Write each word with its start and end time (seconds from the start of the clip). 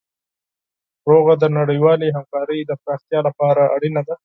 سوله 1.03 1.33
د 1.41 1.45
نړیوالې 1.57 2.07
همکارۍ 2.17 2.59
د 2.65 2.71
پراختیا 2.81 3.19
لپاره 3.27 3.61
اړینه 3.75 4.01
ده. 4.07 4.15